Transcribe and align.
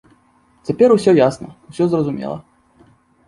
Цяпер 0.69 0.93
усё 0.95 1.11
ясна, 1.17 1.49
усё 1.73 1.87
зразумела. 1.91 2.37